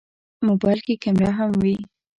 [0.47, 1.75] موبایل کې کیمره هم وي.